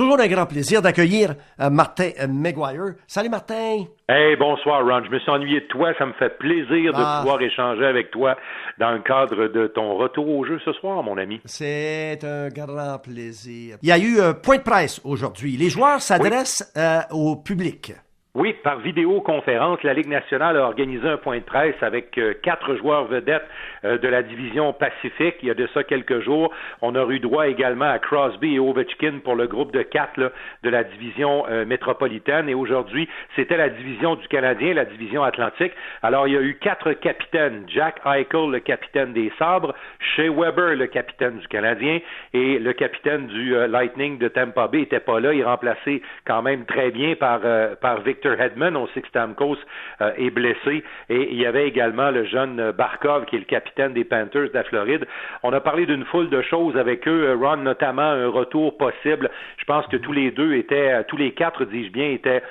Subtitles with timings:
[0.00, 2.94] Toujours un grand plaisir d'accueillir euh, Martin euh, McGuire.
[3.06, 3.84] Salut Martin.
[4.08, 5.02] Hey, bonsoir Ron.
[5.04, 5.92] Je me suis ennuyé de toi.
[5.98, 7.18] Ça me fait plaisir de Ah.
[7.20, 8.34] pouvoir échanger avec toi
[8.78, 11.42] dans le cadre de ton retour au jeu ce soir, mon ami.
[11.44, 13.76] C'est un grand plaisir.
[13.82, 15.58] Il y a eu un point de presse aujourd'hui.
[15.58, 17.92] Les joueurs s'adressent euh, au public.
[18.36, 22.76] Oui, par vidéoconférence, la Ligue nationale a organisé un point de presse avec euh, quatre
[22.76, 23.42] joueurs vedettes
[23.84, 25.34] euh, de la division Pacifique.
[25.42, 26.52] Il y a de ça quelques jours.
[26.80, 30.30] On a eu droit également à Crosby et Ovechkin pour le groupe de quatre là,
[30.62, 32.48] de la division euh, métropolitaine.
[32.48, 35.72] Et aujourd'hui, c'était la division du Canadien, la division Atlantique.
[36.04, 37.64] Alors, il y a eu quatre capitaines.
[37.66, 41.98] Jack Eichel, le capitaine des Sabres, Shea Weber, le capitaine du Canadien,
[42.32, 45.32] et le capitaine du Lightning de Tampa Bay était pas là.
[45.32, 47.40] Il est remplacé quand même très bien par,
[47.80, 49.56] par Victor On sait que Stamkos
[50.00, 50.84] euh, est blessé.
[51.08, 54.48] Et il y avait également le jeune euh, Barkov, qui est le capitaine des Panthers
[54.48, 55.06] de la Floride.
[55.42, 59.30] On a parlé d'une foule de choses avec eux, euh, Ron, notamment un retour possible.
[59.58, 62.42] Je pense que tous les deux étaient, tous les quatre, dis-je bien, étaient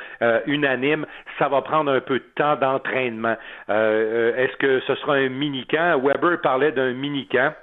[0.46, 1.06] unanimes.
[1.38, 3.36] Ça va prendre un peu de temps d'entraînement.
[3.68, 6.00] Est-ce que ce sera un mini-camp?
[6.04, 7.54] Weber parlait d'un mini-camp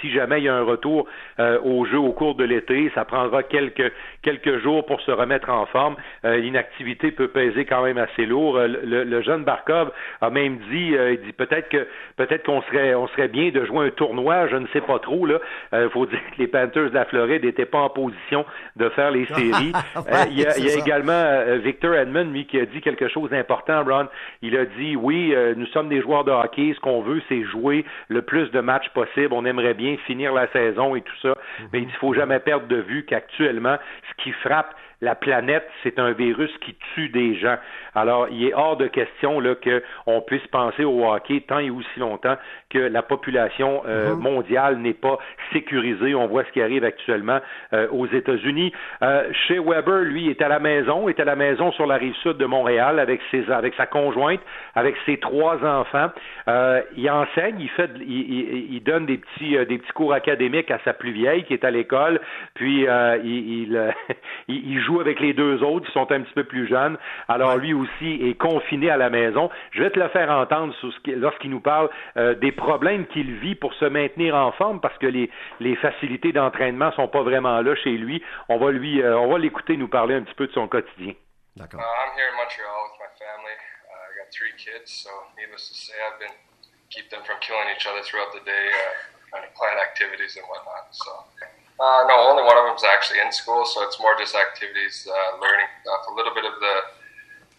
[0.00, 1.06] si jamais il y a un retour
[1.38, 3.92] au jeu au cours de l'été, ça prendra quelques
[4.26, 5.94] quelques jours pour se remettre en forme.
[6.24, 8.56] Euh, L'inactivité peut peser quand même assez lourd.
[8.56, 12.60] Euh, Le, le jeune Barkov a même dit, euh, il dit peut-être que peut-être qu'on
[12.62, 15.38] serait on serait bien de jouer un tournoi, je ne sais pas trop là.
[15.72, 19.10] Il faut dire que les Panthers de la Floride n'étaient pas en position de faire
[19.12, 19.72] les séries.
[19.96, 22.80] Euh, il y a, il y a également euh, Victor Edmond, lui, qui a dit
[22.80, 24.08] quelque chose d'important, Ron.
[24.42, 26.72] Il a dit, oui, euh, nous sommes des joueurs de hockey.
[26.74, 29.28] Ce qu'on veut, c'est jouer le plus de matchs possible.
[29.32, 31.34] On aimerait bien finir la saison et tout ça.
[31.72, 33.76] Mais il ne faut jamais perdre de vue qu'actuellement,
[34.10, 37.56] ce qui frappe la planète, c'est un virus qui tue des gens.
[37.94, 41.98] Alors, il est hors de question là qu'on puisse penser au hockey tant et aussi
[42.00, 42.36] longtemps
[42.70, 45.18] que la population euh, mondiale n'est pas
[45.52, 46.14] sécurisée.
[46.14, 47.40] On voit ce qui arrive actuellement
[47.72, 48.72] euh, aux États-Unis.
[49.02, 52.14] Euh, chez Weber, lui, est à la maison, est à la maison sur la rive
[52.22, 54.40] sud de Montréal avec ses avec sa conjointe,
[54.74, 56.10] avec ses trois enfants.
[56.48, 60.70] Euh, il enseigne, il fait, il, il- il donne des petits des petits cours académiques
[60.70, 62.20] à sa plus vieille qui est à l'école.
[62.54, 63.94] Puis il, il,
[64.48, 66.96] il- il joue avec les deux autres qui sont un petit peu plus jeunes.
[67.28, 69.50] Alors lui aussi est confiné à la maison.
[69.72, 70.74] Je vais te le faire entendre
[71.06, 75.06] lorsqu'il nous parle euh, des problèmes qu'il vit pour se maintenir en forme parce que
[75.06, 75.30] les,
[75.60, 78.22] les facilités d'entraînement sont pas vraiment là chez lui.
[78.48, 81.14] On va lui euh, on va l'écouter nous parler un petit peu de son quotidien.
[81.56, 81.80] D'accord.
[81.80, 83.56] Uh, I'm here in Montreal with my family.
[83.88, 85.08] Uh, I got three kids, so
[85.40, 86.36] needless to say, I've been
[86.90, 88.92] keep them from killing each other throughout the day, uh,
[89.32, 90.92] trying to plan activities and whatnot.
[90.94, 91.10] So,
[91.76, 95.36] uh, no, only one of them's actually in school, so it's more just activities, uh,
[95.36, 96.74] learning stuff, a little bit of the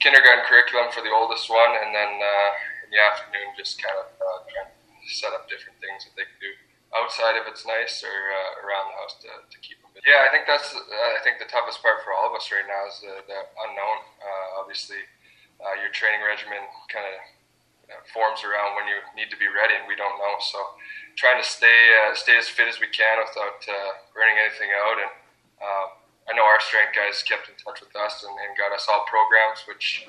[0.01, 2.49] kindergarten curriculum for the oldest one, and then uh,
[2.85, 6.25] in the afternoon, just kind of uh, trying to set up different things that they
[6.25, 6.51] can do
[6.95, 9.91] outside if it's nice or uh, around the house to, to keep them.
[10.01, 12.65] Yeah, I think that's uh, I think the toughest part for all of us right
[12.65, 13.39] now is the, the
[13.69, 13.99] unknown.
[14.21, 15.01] Uh, obviously,
[15.59, 17.17] uh, your training regimen kind of
[18.11, 20.35] forms around when you need to be ready, and we don't know.
[20.43, 20.59] So,
[21.15, 24.97] trying to stay uh, stay as fit as we can without uh, burning anything out.
[24.99, 25.13] And
[25.59, 25.85] uh,
[26.27, 29.07] I know our strength guys kept in touch with us and, and got us all
[29.07, 30.07] programs, which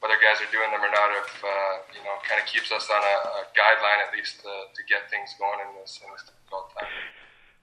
[0.00, 2.88] whether guys are doing them or not, if uh, you know, kind of keeps us
[2.88, 6.24] on a, a guideline at least to, to get things going in this in this
[6.24, 6.88] difficult time.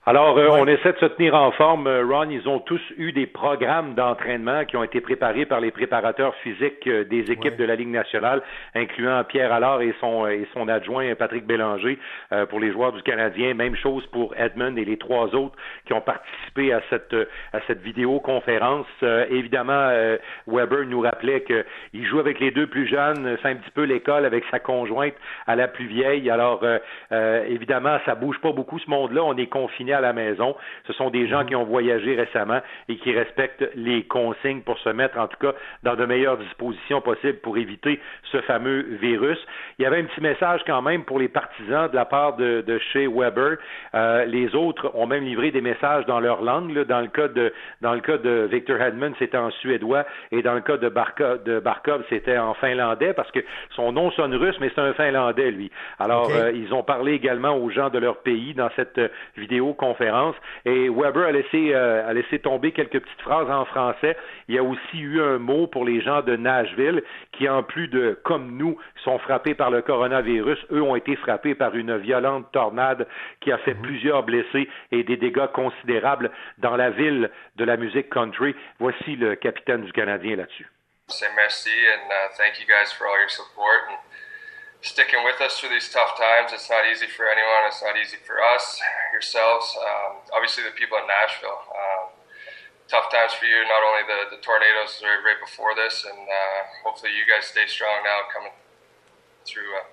[0.09, 1.85] Alors, euh, on essaie de se tenir en forme.
[1.85, 5.69] Euh, Ron, ils ont tous eu des programmes d'entraînement qui ont été préparés par les
[5.69, 7.57] préparateurs physiques euh, des équipes Ouais.
[7.57, 8.41] de la Ligue nationale,
[8.73, 11.99] incluant Pierre Allard et son, euh, et son adjoint Patrick Bélanger
[12.31, 13.53] euh, pour les joueurs du Canadien.
[13.53, 17.13] Même chose pour Edmund et les trois autres qui ont participé à cette,
[17.51, 18.87] à cette vidéoconférence.
[19.03, 20.15] Euh, évidemment, euh,
[20.47, 24.23] Weber nous rappelait qu'il joue avec les deux plus jeunes, c'est un petit peu l'école
[24.23, 25.15] avec sa conjointe
[25.47, 26.29] à la plus vieille.
[26.29, 26.77] Alors, euh,
[27.11, 29.21] euh, évidemment, ça bouge pas beaucoup ce monde-là.
[29.21, 30.55] On est confiné à la maison.
[30.87, 34.89] Ce sont des gens qui ont voyagé récemment et qui respectent les consignes pour se
[34.89, 35.53] mettre, en tout cas,
[35.83, 37.99] dans de meilleures dispositions possibles pour éviter
[38.31, 39.39] ce fameux virus.
[39.77, 42.61] Il y avait un petit message quand même pour les partisans de la part de,
[42.61, 43.57] de chez Weber.
[43.93, 46.71] Euh, les autres ont même livré des messages dans leur langue.
[46.75, 46.83] là.
[46.85, 50.53] Dans le cas de dans le cas de Victor Hedman, c'était en suédois et dans
[50.53, 53.39] le cas de, Barko- de Barkov, c'était en finlandais parce que
[53.75, 55.71] son nom sonne russe, mais c'est un finlandais lui.
[55.99, 59.09] Alors euh, ils ont parlé également aux gens de leur pays dans cette euh,
[60.65, 64.17] et Weber a laissé euh, a laissé tomber quelques petites phrases en français.
[64.47, 67.87] Il y a aussi eu un mot pour les gens de Nashville qui en plus
[67.87, 72.51] de comme nous sont frappés par le coronavirus, eux ont été frappés par une violente
[72.51, 73.07] tornade
[73.41, 78.09] qui a fait plusieurs blessés et des dégâts considérables dans la ville de la musique
[78.09, 78.55] country.
[78.79, 80.67] Voici le capitaine du Canadien là-dessus.
[81.09, 83.97] say merci and uh, thank you guys for all your support and
[84.81, 86.53] sticking with us through these tough times.
[86.53, 87.65] It's not easy for anyone.
[87.65, 88.79] It's not easy for us,
[89.11, 91.61] yourselves, um, obviously the people in Nashville.
[91.73, 92.13] Um,
[92.87, 93.63] tough times for you.
[93.67, 97.67] Not only the, the tornadoes right, right before this, and uh, hopefully you guys stay
[97.67, 98.55] strong now coming
[99.43, 99.87] through uh,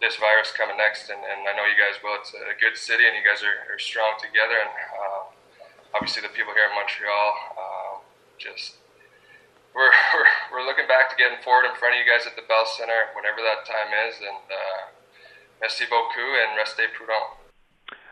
[0.00, 1.12] this virus coming next.
[1.12, 2.16] And, and, I know you guys will.
[2.20, 4.56] It's a good city, and you guys are, are strong together.
[4.56, 5.22] And uh,
[5.94, 7.94] obviously the people here in Montreal, uh,
[8.40, 8.80] just
[9.74, 12.46] we're, we're, we're looking back to getting forward in front of you guys at the
[12.46, 14.20] Bell Center whenever that time is.
[14.20, 14.82] And uh,
[15.60, 17.41] merci beaucoup and restez prudent.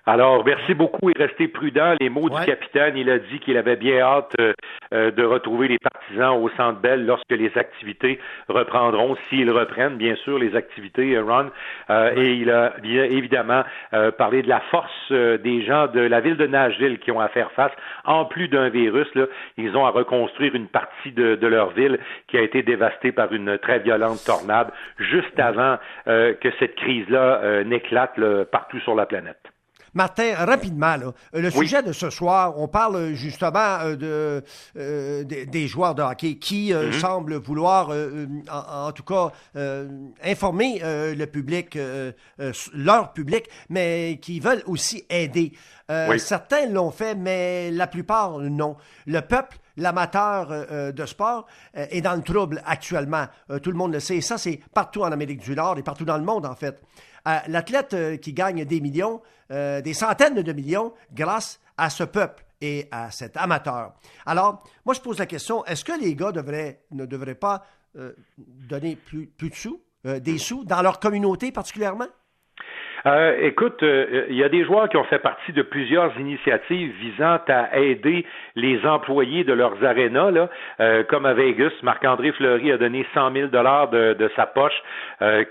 [0.07, 1.95] Alors, merci beaucoup et restez prudent.
[2.01, 4.55] Les mots du capitaine, il a dit qu'il avait bien hâte euh,
[4.95, 8.19] euh, de retrouver les partisans au Centre Bell lorsque les activités
[8.49, 11.51] reprendront, s'ils reprennent, bien sûr, les activités, euh, Ron.
[12.17, 13.63] Et il a bien évidemment
[14.17, 17.51] parlé de la force des gens de la ville de Nashville qui ont à faire
[17.53, 17.73] face,
[18.05, 19.27] en plus d'un virus, là,
[19.57, 21.99] ils ont à reconstruire une partie de, de, leur ville
[22.29, 28.19] qui a été dévastée par une très violente tornade juste avant que cette crise-là n'éclate
[28.51, 29.50] partout sur la planète.
[29.95, 30.97] Martin, rapidement,
[31.33, 34.45] le sujet de ce soir, on parle justement euh, de,
[34.79, 37.01] euh, des joueurs de hockey qui euh, mm-hmm.
[37.01, 37.91] semblent vouloir,
[38.51, 39.33] en, tout cas,
[40.23, 41.79] informer le public,
[42.75, 45.53] leur public, mais qui veulent aussi aider.
[46.19, 48.77] Certains l'ont fait, mais la plupart non.
[49.07, 53.27] Le peuple l'amateur de sport est dans le trouble actuellement.
[53.63, 54.17] tout le monde le sait.
[54.17, 56.83] Et ça, c'est partout en Amérique du Nord et partout dans le monde, en fait.
[57.47, 59.21] L'athlète qui gagne des millions,
[59.53, 63.95] euh, des centaines de millions grâce à ce peuple et à cet amateur.
[64.25, 67.65] Alors, moi, je pose la question, est-ce que les gars devraient, ne devraient pas
[67.97, 72.07] euh, donner plus, plus de sous, euh, des sous, dans leur communauté particulièrement?
[73.07, 76.93] Euh, écoute, euh, il y a des joueurs qui ont fait partie de plusieurs initiatives
[77.01, 78.27] visant à aider
[78.57, 80.49] les employés de leurs arénas,
[80.81, 81.71] euh, comme à Vegas.
[81.83, 84.75] Marc-André Fleury a donné 100 000 dollars de, de, sa poche.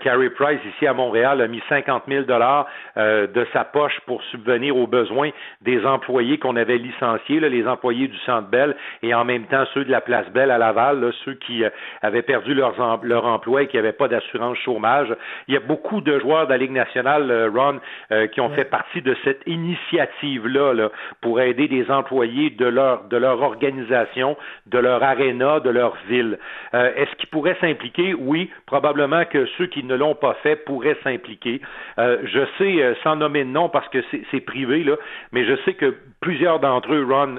[0.00, 2.66] Carey Price, ici à Montréal, a mis 50 000 dollars
[2.96, 5.30] de sa poche pour subvenir aux besoins
[5.60, 9.64] des employés qu'on avait licenciés, là, les employés du Centre Bell, et en même temps
[9.74, 11.62] ceux de la Place Belle à Laval, là, ceux qui
[12.02, 15.14] avaient perdu leur emploi et qui n'avaient pas d'assurance chômage.
[15.46, 17.80] Il y a beaucoup de joueurs de la Ligue nationale euh, Ron,
[18.12, 20.88] euh, qui ont fait partie de cette initiative-là
[21.20, 26.38] pour aider des employés de leur, de leur organisation, de leur aréna, de leur ville.
[26.74, 28.14] Euh, est-ce qu'ils pourraient s'impliquer?
[28.14, 31.60] Oui, probablement que ceux qui ne l'ont pas fait pourraient s'impliquer.
[31.98, 33.98] je sais, sans nommer de nom parce que
[34.30, 34.96] c'est privé, là,
[35.32, 37.36] mais je sais que plusieurs d'entre eux, Ron,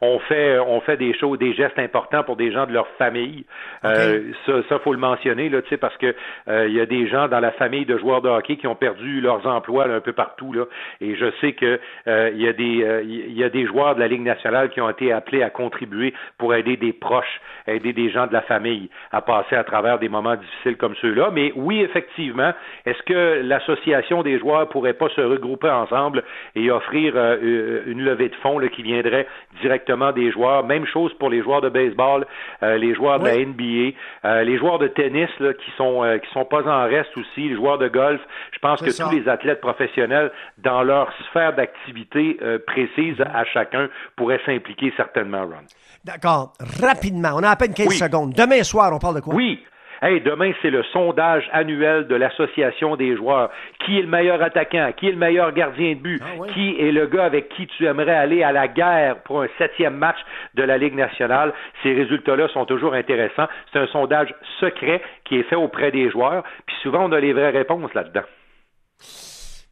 [0.00, 3.44] ont fait ont fait des choses, des gestes importants pour des gens de leur famille.
[3.82, 6.14] ça, ça faut le mentionner là, tu sais, parce que
[6.48, 9.20] il y a des gens dans la famille de joueurs de hockey qui ont perdu
[9.20, 10.52] leurs emplois un peu partout.
[10.52, 10.64] Là.
[11.00, 13.94] Et je sais que euh, il y a des euh, il y a des joueurs
[13.94, 17.92] de la Ligue nationale qui ont été appelés à contribuer pour aider des proches, aider
[17.92, 21.30] des gens de la famille à passer à travers des moments difficiles comme ceux-là.
[21.32, 22.52] Mais oui, effectivement,
[22.84, 26.22] est-ce que l'association des joueurs pourrait pas se regrouper ensemble
[26.54, 29.26] et offrir euh, une levée de fonds là, qui viendrait
[29.60, 30.64] directement des joueurs?
[30.64, 32.26] Même chose pour les joueurs de baseball,
[32.62, 36.62] les joueurs de la NBA, les joueurs de tennis là, qui sont qui sont pas
[36.62, 38.20] en reste aussi, les joueurs de golf.
[38.52, 43.88] Je pense que tous les athlètes professionnels, dans leur sphère d'activité euh, précise à chacun,
[44.16, 45.66] pourraient s'impliquer certainement, Ron.
[46.04, 46.52] D'accord.
[46.80, 48.32] Rapidement, on a à peine 15 secondes.
[48.32, 49.34] Demain soir, on parle de quoi?
[49.34, 49.62] Oui.
[50.02, 53.50] Hey, demain, c'est le sondage annuel de l'Association des joueurs.
[53.84, 54.92] Qui est le meilleur attaquant?
[54.96, 56.22] Qui est le meilleur gardien de but?
[56.22, 59.48] Ah qui est le gars avec qui tu aimerais aller à la guerre pour un
[59.58, 60.18] septième match
[60.54, 61.52] de la Ligue nationale?
[61.82, 63.48] Ces résultats-là sont toujours intéressants.
[63.72, 66.42] C'est un sondage secret qui est fait auprès des joueurs.
[66.66, 68.24] Puis souvent, on a les vraies réponses là-dedans.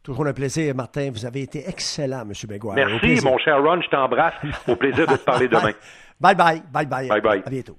[0.03, 1.09] Toujours un plaisir, Martin.
[1.11, 2.31] Vous avez été excellent, M.
[2.47, 2.73] Maguire.
[2.75, 3.81] Merci, mon cher Ron.
[3.81, 4.35] Je t'embrasse.
[4.67, 5.71] Au plaisir de te parler demain.
[6.19, 6.61] Bye bye.
[6.71, 7.07] Bye bye.
[7.09, 7.43] Bye bye.
[7.45, 7.73] À bientôt.